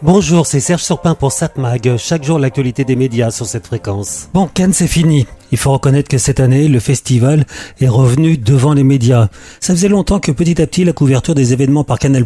Bonjour, 0.00 0.46
c'est 0.46 0.60
Serge 0.60 0.84
Surpin 0.84 1.16
pour 1.16 1.32
SatMag. 1.32 1.96
Chaque 1.96 2.22
jour, 2.22 2.38
l'actualité 2.38 2.84
des 2.84 2.94
médias 2.94 3.32
sur 3.32 3.46
cette 3.46 3.66
fréquence. 3.66 4.28
Bon, 4.32 4.46
Cannes, 4.46 4.72
c'est 4.72 4.86
fini. 4.86 5.26
Il 5.50 5.58
faut 5.58 5.72
reconnaître 5.72 6.08
que 6.08 6.18
cette 6.18 6.38
année, 6.38 6.68
le 6.68 6.78
festival 6.78 7.44
est 7.80 7.88
revenu 7.88 8.38
devant 8.38 8.74
les 8.74 8.84
médias. 8.84 9.26
Ça 9.58 9.74
faisait 9.74 9.88
longtemps 9.88 10.20
que 10.20 10.30
petit 10.30 10.62
à 10.62 10.68
petit, 10.68 10.84
la 10.84 10.92
couverture 10.92 11.34
des 11.34 11.52
événements 11.52 11.82
par 11.82 11.98
Canal+, 11.98 12.24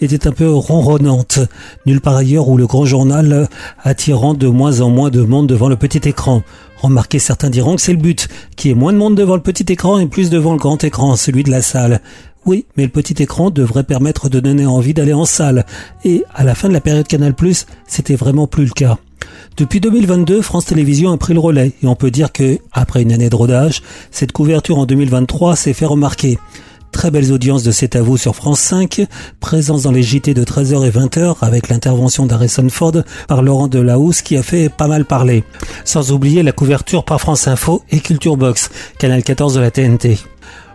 était 0.00 0.26
un 0.26 0.32
peu 0.32 0.50
ronronnante. 0.50 1.40
Nulle 1.84 2.00
part 2.00 2.16
ailleurs 2.16 2.48
où 2.48 2.56
le 2.56 2.66
grand 2.66 2.86
journal 2.86 3.46
attirant 3.84 4.32
de 4.32 4.48
moins 4.48 4.80
en 4.80 4.88
moins 4.88 5.10
de 5.10 5.20
monde 5.20 5.48
devant 5.48 5.68
le 5.68 5.76
petit 5.76 6.08
écran. 6.08 6.42
Remarquez, 6.78 7.18
certains 7.18 7.50
diront 7.50 7.76
que 7.76 7.82
c'est 7.82 7.92
le 7.92 7.98
but, 7.98 8.28
qu'il 8.56 8.70
y 8.70 8.72
ait 8.72 8.76
moins 8.76 8.94
de 8.94 8.98
monde 8.98 9.16
devant 9.16 9.36
le 9.36 9.42
petit 9.42 9.70
écran 9.70 9.98
et 9.98 10.06
plus 10.06 10.30
devant 10.30 10.52
le 10.52 10.58
grand 10.58 10.82
écran, 10.82 11.14
celui 11.16 11.42
de 11.42 11.50
la 11.50 11.60
salle. 11.60 12.00
Oui, 12.44 12.66
mais 12.76 12.84
le 12.84 12.88
petit 12.88 13.22
écran 13.22 13.50
devrait 13.50 13.84
permettre 13.84 14.28
de 14.28 14.40
donner 14.40 14.66
envie 14.66 14.94
d'aller 14.94 15.12
en 15.12 15.24
salle. 15.24 15.64
Et 16.04 16.24
à 16.34 16.42
la 16.42 16.54
fin 16.54 16.68
de 16.68 16.72
la 16.72 16.80
période 16.80 17.06
Canal+, 17.06 17.34
c'était 17.86 18.16
vraiment 18.16 18.46
plus 18.46 18.64
le 18.64 18.70
cas. 18.70 18.98
Depuis 19.56 19.80
2022, 19.80 20.42
France 20.42 20.66
Télévisions 20.66 21.12
a 21.12 21.16
pris 21.18 21.34
le 21.34 21.40
relais 21.40 21.72
et 21.82 21.86
on 21.86 21.94
peut 21.94 22.10
dire 22.10 22.32
que, 22.32 22.58
après 22.72 23.02
une 23.02 23.12
année 23.12 23.30
de 23.30 23.36
rodage, 23.36 23.82
cette 24.10 24.32
couverture 24.32 24.78
en 24.78 24.86
2023 24.86 25.56
s'est 25.56 25.72
fait 25.72 25.86
remarquer. 25.86 26.38
Très 26.90 27.10
belles 27.10 27.32
audiences 27.32 27.62
de 27.62 27.70
C'est 27.70 27.96
à 27.96 28.02
vous 28.02 28.18
sur 28.18 28.36
France 28.36 28.60
5, 28.60 29.06
présence 29.40 29.82
dans 29.82 29.92
les 29.92 30.02
JT 30.02 30.34
de 30.34 30.44
13h 30.44 30.86
et 30.86 30.90
20h 30.90 31.36
avec 31.40 31.68
l'intervention 31.68 32.26
d'Harrison 32.26 32.68
Ford 32.68 32.92
par 33.28 33.42
Laurent 33.42 33.68
Delahousse 33.68 34.20
qui 34.20 34.36
a 34.36 34.42
fait 34.42 34.68
pas 34.68 34.88
mal 34.88 35.04
parler. 35.06 35.42
Sans 35.84 36.12
oublier 36.12 36.42
la 36.42 36.52
couverture 36.52 37.04
par 37.04 37.20
France 37.20 37.48
Info 37.48 37.82
et 37.90 38.00
Culture 38.00 38.36
Box, 38.36 38.70
canal 38.98 39.22
14 39.22 39.54
de 39.54 39.60
la 39.60 39.70
TNT. 39.70 40.18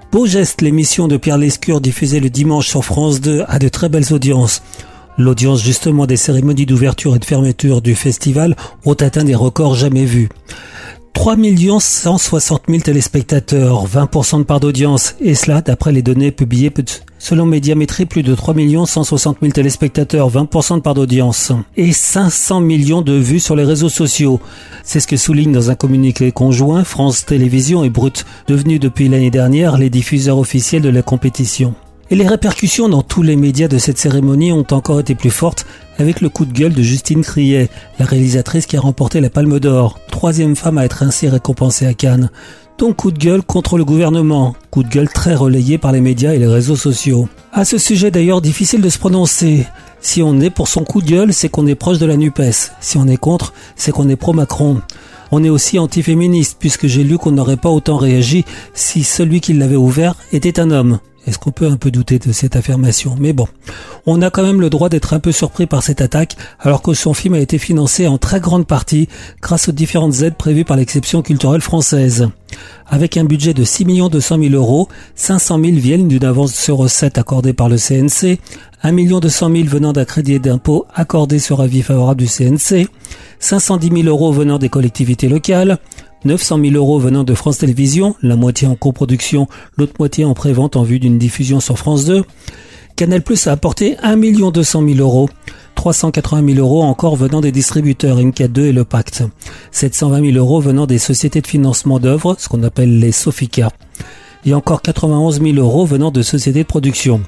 Beau 0.10 0.26
geste, 0.26 0.62
l'émission 0.62 1.10
de 1.10 1.18
Pierre 1.18 1.38
Lescure 1.38 1.82
diffusée 1.82 2.22
le 2.22 2.30
dimanche 2.30 2.68
sur 2.70 2.86
France 2.86 3.20
2 3.20 3.44
a 3.46 3.60
de 3.60 3.68
très 3.68 3.90
belles 3.90 4.14
audiences. 4.14 4.64
L'audience 5.18 5.62
justement 5.62 6.06
des 6.06 6.16
cérémonies 6.16 6.66
d'ouverture 6.66 7.16
et 7.16 7.20
de 7.20 7.26
fermeture 7.26 7.82
du 7.82 7.94
festival 7.94 8.56
ont 8.86 8.94
atteint 8.94 9.26
des 9.26 9.36
records 9.36 9.76
jamais 9.76 10.06
vus. 10.06 10.30
3 11.18 11.36
160 11.80 12.62
000 12.70 12.82
téléspectateurs, 12.82 13.88
20% 13.88 14.38
de 14.38 14.44
part 14.44 14.60
d'audience, 14.60 15.16
et 15.20 15.34
cela 15.34 15.62
d'après 15.62 15.92
les 15.92 16.04
données 16.04 16.32
publiées 16.32 16.72
selon 17.18 17.48
Médiamétrie, 17.48 18.06
plus 18.06 18.22
de 18.22 18.36
3 18.36 18.54
160 18.86 19.38
000 19.42 19.52
téléspectateurs, 19.52 20.30
20% 20.30 20.76
de 20.76 20.82
part 20.82 20.94
d'audience, 20.94 21.52
et 21.76 21.92
500 21.92 22.62
millions 22.62 23.02
de 23.02 23.14
vues 23.14 23.40
sur 23.40 23.56
les 23.56 23.64
réseaux 23.64 23.90
sociaux. 23.90 24.40
C'est 24.84 25.00
ce 25.00 25.08
que 25.08 25.18
souligne 25.18 25.52
dans 25.52 25.72
un 25.72 25.76
communiqué 25.76 26.32
conjoint 26.32 26.84
France 26.84 27.26
Télévisions 27.26 27.84
et 27.84 27.90
Brut, 27.90 28.24
devenus 28.48 28.80
depuis 28.80 29.10
l'année 29.10 29.32
dernière 29.32 29.80
les 29.80 29.90
diffuseurs 29.90 30.38
officiels 30.38 30.84
de 30.84 30.90
la 30.90 31.02
compétition. 31.02 31.74
Et 32.12 32.16
les 32.16 32.28
répercussions 32.28 32.90
dans 32.90 33.02
tous 33.02 33.24
les 33.24 33.36
médias 33.36 33.68
de 33.68 33.80
cette 33.80 33.98
cérémonie 33.98 34.54
ont 34.54 34.68
encore 34.72 35.00
été 35.00 35.16
plus 35.16 35.32
fortes 35.32 35.66
avec 35.98 36.22
le 36.22 36.30
coup 36.30 36.46
de 36.46 36.54
gueule 36.54 36.74
de 36.74 36.82
Justine 36.82 37.24
Criet, 37.24 37.70
la 38.00 38.06
réalisatrice 38.06 38.66
qui 38.66 38.78
a 38.78 38.82
remporté 38.82 39.22
la 39.22 39.30
Palme 39.30 39.60
d'Or, 39.60 40.00
troisième 40.12 40.56
femme 40.56 40.78
à 40.78 40.86
être 40.86 41.04
ainsi 41.04 41.28
récompensée 41.28 41.86
à 41.86 41.94
Cannes. 41.94 42.30
Donc 42.78 42.98
coup 42.98 43.12
de 43.12 43.18
gueule 43.18 43.42
contre 43.42 43.78
le 43.78 43.86
gouvernement, 43.86 44.56
coup 44.70 44.84
de 44.84 44.90
gueule 44.90 45.10
très 45.10 45.34
relayé 45.34 45.78
par 45.78 45.92
les 45.92 46.02
médias 46.02 46.34
et 46.34 46.40
les 46.40 46.48
réseaux 46.48 46.76
sociaux. 46.76 47.28
À 47.52 47.66
ce 47.66 47.80
sujet 47.80 48.12
d'ailleurs 48.12 48.42
difficile 48.42 48.82
de 48.82 48.90
se 48.90 49.00
prononcer. 49.00 49.66
Si 50.00 50.22
on 50.22 50.40
est 50.40 50.52
pour 50.52 50.68
son 50.68 50.84
coup 50.84 51.02
de 51.02 51.08
gueule, 51.08 51.34
c'est 51.34 51.50
qu'on 51.50 51.66
est 51.66 51.76
proche 51.76 51.98
de 51.98 52.06
la 52.06 52.18
NUPES. 52.18 52.72
Si 52.80 52.98
on 52.98 53.08
est 53.08 53.18
contre, 53.18 53.54
c'est 53.76 53.92
qu'on 53.92 54.10
est 54.10 54.16
pro-Macron. 54.16 54.82
On 55.32 55.44
est 55.44 55.50
aussi 55.50 55.80
anti-féministe 55.80 56.58
puisque 56.60 56.88
j'ai 56.88 57.04
lu 57.04 57.18
qu'on 57.18 57.32
n'aurait 57.32 57.58
pas 57.58 57.70
autant 57.70 57.98
réagi 57.98 58.46
si 58.76 59.04
celui 59.04 59.42
qui 59.42 59.54
l'avait 59.54 59.76
ouvert 59.76 60.16
était 60.32 60.60
un 60.60 60.70
homme. 60.70 61.00
Est-ce 61.28 61.40
qu'on 61.40 61.52
peut 61.52 61.68
un 61.68 61.76
peu 61.76 61.92
douter 61.92 62.20
de 62.20 62.32
cette 62.32 62.56
affirmation? 62.56 63.18
Mais 63.20 63.34
bon, 63.34 63.48
on 64.06 64.22
a 64.22 64.30
quand 64.30 64.44
même 64.44 64.62
le 64.62 64.70
droit 64.70 64.88
d'être 64.88 65.14
un 65.14 65.20
peu 65.20 65.34
surpris 65.34 65.66
par 65.66 65.84
cette 65.84 66.00
attaque, 66.00 66.38
alors 66.62 66.82
que 66.82 66.94
son 66.94 67.14
film 67.14 67.34
a 67.34 67.40
été 67.40 67.58
financé 67.58 68.08
en 68.08 68.18
très 68.18 68.40
grande 68.40 68.66
partie 68.66 69.10
grâce 69.42 69.68
aux 69.68 69.74
différentes 69.74 70.22
aides 70.22 70.36
prévues 70.38 70.64
par 70.64 70.78
l'exception 70.78 71.22
culturelle 71.22 71.60
française. 71.60 72.30
Avec 72.88 73.18
un 73.18 73.26
budget 73.26 73.54
de 73.54 73.66
6 73.66 74.10
200 74.10 74.38
000 74.42 74.54
euros, 74.54 74.88
500 75.16 75.60
000 75.62 75.72
viennent 75.74 76.08
d'une 76.08 76.24
avance 76.24 76.54
sur 76.54 76.78
recette 76.78 77.18
accordée 77.18 77.52
par 77.52 77.68
le 77.68 77.76
CNC, 77.76 78.40
1 78.84 78.94
200 79.20 79.52
000 79.52 79.68
venant 79.68 79.92
d'un 79.92 80.06
crédit 80.06 80.40
d'impôt 80.40 80.86
accordé 80.96 81.40
sur 81.40 81.60
avis 81.60 81.82
favorable 81.82 82.22
du 82.22 82.28
CNC, 82.28 82.88
510 83.40 84.04
000 84.04 84.08
euros 84.08 84.32
venant 84.32 84.60
des 84.60 84.70
collectivités 84.70 85.28
locales, 85.28 85.78
900 86.26 86.60
000 86.62 86.76
euros 86.76 87.00
venant 87.00 87.24
de 87.24 87.34
France 87.34 87.60
Télévisions, 87.60 88.16
la 88.22 88.36
moitié 88.36 88.68
en 88.68 88.76
coproduction, 88.76 89.48
l'autre 89.78 89.94
moitié 90.00 90.26
en 90.26 90.34
prévente 90.34 90.76
en 90.76 90.84
vue 90.84 91.00
d'une 91.00 91.18
diffusion 91.18 91.60
sur 91.60 91.78
France 91.78 92.06
2. 92.06 92.24
Canal 92.96 93.22
Plus 93.22 93.48
a 93.48 93.52
apporté 93.52 93.98
1 94.02 94.18
200 94.18 94.84
000 94.88 95.00
euros. 95.00 95.30
380 95.76 96.56
000 96.56 96.60
euros 96.60 96.82
encore 96.82 97.16
venant 97.16 97.42
des 97.42 97.52
distributeurs 97.52 98.18
Inca 98.18 98.48
2 98.48 98.66
et 98.66 98.72
le 98.74 98.84
Pacte. 98.84 99.24
720 99.72 100.32
000 100.32 100.38
euros 100.38 100.60
venant 100.60 100.88
des 100.88 100.98
sociétés 100.98 101.42
de 101.42 101.48
financement 101.48 102.00
d'œuvres, 102.00 102.36
ce 102.40 102.50
qu'on 102.50 102.64
appelle 102.64 103.00
les 103.00 103.12
Sofica. 103.12 103.70
Et 104.46 104.56
encore 104.56 104.82
91 104.82 105.40
000 105.40 105.58
euros 105.58 105.86
venant 105.86 106.10
de 106.10 106.24
sociétés 106.24 106.64
de 106.64 106.68
production. 106.68 107.22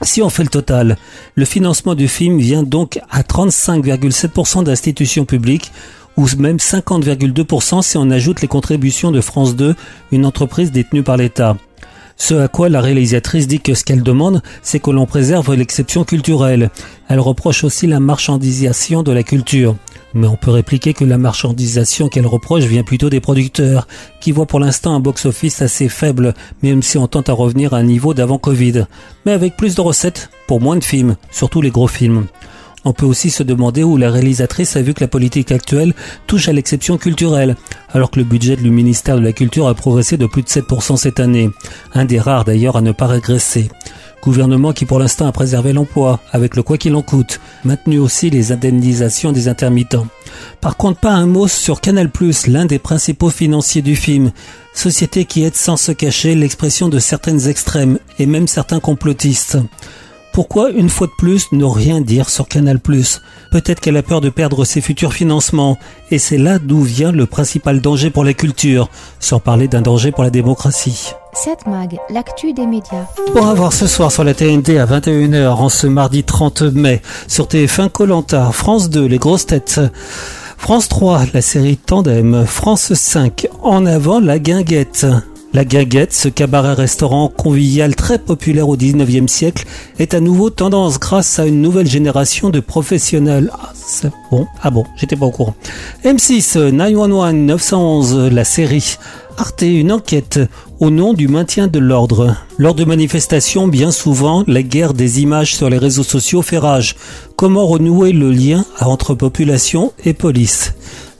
Si 0.00 0.20
on 0.20 0.30
fait 0.30 0.42
le 0.42 0.48
total, 0.48 0.96
le 1.36 1.44
financement 1.44 1.94
du 1.94 2.08
film 2.08 2.38
vient 2.38 2.64
donc 2.64 2.98
à 3.10 3.22
35,7% 3.22 4.64
d'institutions 4.64 5.24
publiques, 5.24 5.70
ou 6.16 6.26
même 6.38 6.56
50,2% 6.56 7.82
si 7.82 7.96
on 7.96 8.10
ajoute 8.10 8.40
les 8.40 8.48
contributions 8.48 9.10
de 9.10 9.20
France 9.20 9.56
2, 9.56 9.74
une 10.12 10.26
entreprise 10.26 10.72
détenue 10.72 11.02
par 11.02 11.16
l'État. 11.16 11.56
Ce 12.16 12.34
à 12.34 12.48
quoi 12.48 12.68
la 12.68 12.80
réalisatrice 12.80 13.48
dit 13.48 13.60
que 13.60 13.74
ce 13.74 13.84
qu'elle 13.84 14.02
demande, 14.02 14.42
c'est 14.62 14.78
que 14.78 14.90
l'on 14.90 15.06
préserve 15.06 15.54
l'exception 15.54 16.04
culturelle. 16.04 16.70
Elle 17.08 17.20
reproche 17.20 17.64
aussi 17.64 17.86
la 17.86 18.00
marchandisation 18.00 19.02
de 19.02 19.12
la 19.12 19.22
culture. 19.22 19.76
Mais 20.14 20.26
on 20.26 20.36
peut 20.36 20.50
répliquer 20.50 20.92
que 20.92 21.04
la 21.04 21.16
marchandisation 21.18 22.08
qu'elle 22.08 22.26
reproche 22.26 22.64
vient 22.64 22.82
plutôt 22.82 23.08
des 23.08 23.20
producteurs, 23.20 23.88
qui 24.20 24.30
voient 24.30 24.46
pour 24.46 24.60
l'instant 24.60 24.94
un 24.94 25.00
box-office 25.00 25.62
assez 25.62 25.88
faible, 25.88 26.34
même 26.62 26.82
si 26.82 26.98
on 26.98 27.08
tente 27.08 27.30
à 27.30 27.32
revenir 27.32 27.72
à 27.72 27.78
un 27.78 27.82
niveau 27.82 28.12
d'avant 28.12 28.38
Covid. 28.38 28.84
Mais 29.24 29.32
avec 29.32 29.56
plus 29.56 29.74
de 29.74 29.80
recettes, 29.80 30.30
pour 30.46 30.60
moins 30.60 30.76
de 30.76 30.84
films, 30.84 31.16
surtout 31.30 31.62
les 31.62 31.70
gros 31.70 31.88
films. 31.88 32.26
On 32.84 32.92
peut 32.92 33.06
aussi 33.06 33.30
se 33.30 33.42
demander 33.42 33.84
où 33.84 33.96
la 33.96 34.10
réalisatrice 34.10 34.76
a 34.76 34.82
vu 34.82 34.92
que 34.94 35.00
la 35.00 35.08
politique 35.08 35.52
actuelle 35.52 35.94
touche 36.26 36.48
à 36.48 36.52
l'exception 36.52 36.98
culturelle, 36.98 37.56
alors 37.92 38.10
que 38.10 38.18
le 38.18 38.24
budget 38.24 38.56
du 38.56 38.70
ministère 38.70 39.16
de 39.16 39.22
la 39.22 39.32
Culture 39.32 39.68
a 39.68 39.74
progressé 39.74 40.16
de 40.16 40.26
plus 40.26 40.42
de 40.42 40.48
7% 40.48 40.96
cette 40.96 41.20
année, 41.20 41.50
un 41.94 42.04
des 42.04 42.18
rares 42.18 42.44
d'ailleurs 42.44 42.76
à 42.76 42.80
ne 42.80 42.92
pas 42.92 43.06
régresser. 43.06 43.68
Gouvernement 44.22 44.72
qui 44.72 44.84
pour 44.84 45.00
l'instant 45.00 45.26
a 45.26 45.32
préservé 45.32 45.72
l'emploi, 45.72 46.20
avec 46.30 46.54
le 46.54 46.62
quoi 46.62 46.78
qu'il 46.78 46.94
en 46.94 47.02
coûte, 47.02 47.40
maintenu 47.64 47.98
aussi 47.98 48.30
les 48.30 48.52
indemnisations 48.52 49.32
des 49.32 49.48
intermittents. 49.48 50.06
Par 50.60 50.76
contre, 50.76 51.00
pas 51.00 51.12
un 51.12 51.26
mot 51.26 51.48
sur 51.48 51.80
Canal+, 51.80 52.08
l'un 52.46 52.64
des 52.64 52.78
principaux 52.78 53.30
financiers 53.30 53.82
du 53.82 53.96
film, 53.96 54.30
société 54.74 55.24
qui 55.24 55.42
aide 55.42 55.56
sans 55.56 55.76
se 55.76 55.90
cacher 55.90 56.36
l'expression 56.36 56.88
de 56.88 57.00
certaines 57.00 57.48
extrêmes 57.48 57.98
et 58.20 58.26
même 58.26 58.46
certains 58.46 58.78
complotistes. 58.78 59.58
Pourquoi, 60.32 60.70
une 60.70 60.88
fois 60.88 61.08
de 61.08 61.12
plus, 61.18 61.52
ne 61.52 61.64
rien 61.64 62.00
dire 62.00 62.30
sur 62.30 62.48
Canal+. 62.48 62.78
Peut-être 62.78 63.80
qu'elle 63.80 63.98
a 63.98 64.02
peur 64.02 64.22
de 64.22 64.30
perdre 64.30 64.64
ses 64.64 64.80
futurs 64.80 65.12
financements, 65.12 65.76
et 66.10 66.18
c'est 66.18 66.38
là 66.38 66.58
d'où 66.58 66.80
vient 66.80 67.12
le 67.12 67.26
principal 67.26 67.82
danger 67.82 68.08
pour 68.08 68.24
la 68.24 68.32
culture, 68.32 68.88
sans 69.20 69.40
parler 69.40 69.68
d'un 69.68 69.82
danger 69.82 70.10
pour 70.10 70.24
la 70.24 70.30
démocratie. 70.30 71.12
7 71.34 71.66
Mag, 71.66 71.98
l'actu 72.08 72.54
des 72.54 72.66
médias. 72.66 73.04
Pour 73.34 73.46
avoir 73.46 73.74
ce 73.74 73.86
soir 73.86 74.10
sur 74.10 74.24
la 74.24 74.32
TNT 74.32 74.78
à 74.78 74.86
21h, 74.86 75.48
en 75.48 75.68
ce 75.68 75.86
mardi 75.86 76.24
30 76.24 76.62
mai, 76.62 77.02
sur 77.28 77.46
TF1 77.46 77.90
Colanta, 77.90 78.52
France 78.52 78.88
2, 78.88 79.04
les 79.04 79.18
grosses 79.18 79.46
têtes. 79.46 79.80
France 80.56 80.88
3, 80.88 81.24
la 81.34 81.42
série 81.42 81.76
Tandem. 81.76 82.46
France 82.46 82.94
5, 82.94 83.48
en 83.62 83.84
avant 83.84 84.20
la 84.20 84.38
guinguette. 84.38 85.06
La 85.54 85.66
Guinguette, 85.66 86.14
ce 86.14 86.28
cabaret-restaurant 86.28 87.28
convivial 87.28 87.94
très 87.94 88.18
populaire 88.18 88.70
au 88.70 88.76
19e 88.78 89.28
siècle, 89.28 89.66
est 89.98 90.14
à 90.14 90.20
nouveau 90.20 90.48
tendance 90.48 90.98
grâce 90.98 91.38
à 91.38 91.44
une 91.44 91.60
nouvelle 91.60 91.86
génération 91.86 92.48
de 92.48 92.58
professionnels. 92.58 93.50
Ah, 93.52 93.72
bon, 94.30 94.46
ah 94.62 94.70
bon, 94.70 94.84
j'étais 94.96 95.14
pas 95.14 95.26
au 95.26 95.30
courant. 95.30 95.54
M6, 96.06 96.58
911, 96.70 97.34
911, 97.34 98.30
la 98.32 98.44
série. 98.44 98.96
Arte, 99.36 99.62
une 99.62 99.92
enquête 99.92 100.40
au 100.80 100.88
nom 100.88 101.12
du 101.12 101.28
maintien 101.28 101.66
de 101.66 101.78
l'ordre. 101.78 102.34
Lors 102.56 102.74
de 102.74 102.84
manifestations, 102.84 103.68
bien 103.68 103.90
souvent, 103.90 104.44
la 104.46 104.62
guerre 104.62 104.94
des 104.94 105.20
images 105.20 105.54
sur 105.54 105.68
les 105.68 105.78
réseaux 105.78 106.02
sociaux 106.02 106.40
fait 106.40 106.58
rage. 106.58 106.96
Comment 107.36 107.66
renouer 107.66 108.12
le 108.12 108.30
lien 108.32 108.64
entre 108.80 109.14
population 109.14 109.92
et 110.04 110.14
police? 110.14 110.72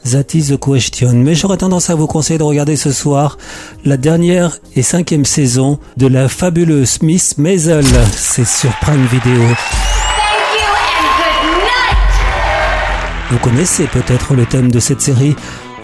That 0.05 0.35
is 0.35 0.49
the 0.49 0.59
question. 0.59 1.13
Mais 1.13 1.37
j'aurais 1.37 1.59
tendance 1.59 1.89
à 1.89 1.95
vous 1.95 2.09
conseiller 2.09 2.39
de 2.39 2.43
regarder 2.43 2.75
ce 2.75 2.91
soir 2.91 3.39
la 3.85 3.97
dernière 3.97 4.59
et 4.75 4.83
cinquième 4.83 5.25
saison 5.25 5.79
de 5.97 6.09
la 6.09 6.29
fabuleuse 6.29 7.03
Miss 7.03 7.39
Maisel. 7.39 7.85
C'est 8.13 8.47
sur 8.47 8.71
Prime 8.81 9.07
Video. 9.07 9.41
Vous 13.31 13.39
connaissez 13.39 13.87
peut-être 13.87 14.35
le 14.35 14.45
thème 14.45 14.73
de 14.73 14.81
cette 14.81 15.01
série 15.01 15.37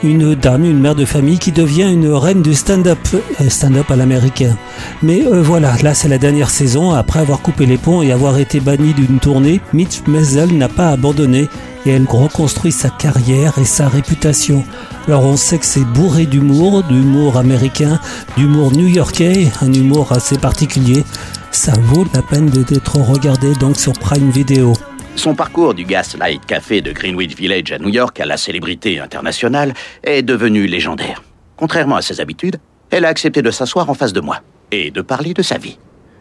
une 0.02 0.34
dame, 0.34 0.64
une 0.64 0.78
mère 0.78 0.94
de 0.94 1.04
famille 1.04 1.38
qui 1.38 1.50
devient 1.50 1.90
une 1.90 2.12
reine 2.12 2.42
du 2.42 2.54
stand-up, 2.54 2.98
euh, 3.14 3.48
stand-up 3.48 3.90
à 3.90 3.96
l'américain. 3.96 4.56
Mais 5.02 5.26
euh, 5.26 5.42
voilà, 5.42 5.74
là 5.82 5.94
c'est 5.94 6.08
la 6.08 6.18
dernière 6.18 6.50
saison. 6.50 6.92
Après 6.92 7.20
avoir 7.20 7.40
coupé 7.40 7.66
les 7.66 7.78
ponts 7.78 8.02
et 8.02 8.12
avoir 8.12 8.38
été 8.38 8.60
banni 8.60 8.94
d'une 8.94 9.18
tournée, 9.18 9.60
Mitch 9.72 10.02
Maisel 10.06 10.56
n'a 10.56 10.68
pas 10.68 10.90
abandonné 10.90 11.48
et 11.88 11.92
elle 11.92 12.06
reconstruit 12.06 12.72
sa 12.72 12.90
carrière 12.90 13.58
et 13.58 13.64
sa 13.64 13.88
réputation. 13.88 14.64
Alors 15.06 15.24
on 15.24 15.36
sait 15.36 15.58
que 15.58 15.64
c'est 15.64 15.84
bourré 15.84 16.26
d'humour, 16.26 16.82
d'humour 16.84 17.38
américain, 17.38 17.98
d'humour 18.36 18.72
new-yorkais, 18.72 19.46
un 19.62 19.72
humour 19.72 20.12
assez 20.12 20.36
particulier. 20.36 21.02
Ça 21.50 21.72
vaut 21.80 22.04
la 22.14 22.22
peine 22.22 22.50
d'être 22.50 22.96
regardé 22.96 23.54
donc 23.54 23.76
sur 23.76 23.94
Prime 23.94 24.30
Video. 24.30 24.74
Son 25.16 25.34
parcours 25.34 25.74
du 25.74 25.84
Gaslight 25.84 26.44
Café 26.46 26.80
de 26.80 26.92
Greenwich 26.92 27.34
Village 27.34 27.72
à 27.72 27.78
New 27.78 27.88
York 27.88 28.20
à 28.20 28.26
la 28.26 28.36
célébrité 28.36 29.00
internationale 29.00 29.72
est 30.04 30.22
devenu 30.22 30.66
légendaire. 30.66 31.22
Contrairement 31.56 31.96
à 31.96 32.02
ses 32.02 32.20
habitudes, 32.20 32.56
elle 32.90 33.04
a 33.04 33.08
accepté 33.08 33.42
de 33.42 33.50
s'asseoir 33.50 33.88
en 33.90 33.94
face 33.94 34.12
de 34.12 34.20
moi 34.20 34.40
et 34.70 34.90
de 34.90 35.00
parler 35.00 35.34
de 35.34 35.42
sa 35.42 35.58
vie. 35.58 35.78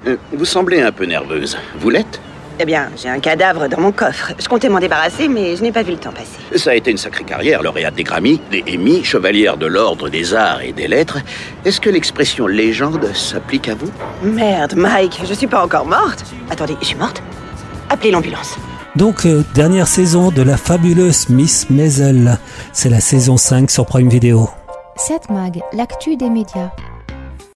Euh, 0.08 0.16
vous 0.32 0.46
semblez 0.46 0.82
un 0.82 0.92
peu 0.92 1.06
nerveuse. 1.06 1.58
Vous 1.80 1.90
l'êtes? 1.90 2.20
Eh 2.60 2.66
bien, 2.66 2.90
j'ai 2.96 3.10
un 3.10 3.20
cadavre 3.20 3.68
dans 3.68 3.80
mon 3.80 3.92
coffre. 3.92 4.34
Je 4.40 4.48
comptais 4.48 4.68
m'en 4.68 4.80
débarrasser, 4.80 5.28
mais 5.28 5.56
je 5.56 5.62
n'ai 5.62 5.72
pas 5.72 5.84
vu 5.84 5.92
le 5.92 5.98
temps 5.98 6.12
passer. 6.12 6.58
Ça 6.58 6.72
a 6.72 6.76
été 6.76 6.90
une 6.90 6.98
sacrée 6.98 7.24
carrière, 7.24 7.62
lauréate 7.62 7.94
des 7.94 8.04
Grammy, 8.04 8.42
des 8.50 8.64
Emmy, 8.68 9.04
chevalière 9.04 9.58
de 9.58 9.68
l'ordre 9.68 10.10
des 10.10 10.34
arts 10.34 10.62
et 10.62 10.72
des 10.72 10.88
lettres. 10.88 11.20
Est-ce 11.66 11.80
que 11.80 11.90
l'expression 11.90 12.48
légende 12.48 13.14
s'applique 13.14 13.70
à 13.70 13.76
vous? 13.76 13.92
Merde, 14.24 14.74
Mike, 14.76 15.22
je 15.28 15.34
suis 15.36 15.48
pas 15.48 15.64
encore 15.64 15.86
morte. 15.86 16.26
Attendez, 16.50 16.76
je 16.82 16.88
suis 16.88 16.96
morte 16.96 17.22
Appelez 17.90 18.12
l'ambulance. 18.12 18.58
Donc, 18.96 19.26
euh, 19.26 19.44
dernière 19.54 19.88
saison 19.88 20.32
de 20.32 20.42
la 20.42 20.58
fabuleuse 20.58 21.30
Miss 21.30 21.70
Maisel. 21.70 22.40
C'est 22.74 22.90
la 22.90 23.00
saison 23.00 23.38
5 23.38 23.70
sur 23.70 23.86
Prime 23.86 24.10
Video. 24.10 24.50
7 24.96 25.30
Mag, 25.30 25.62
l'actu 25.74 26.18
des 26.18 26.30
médias. 26.30 26.72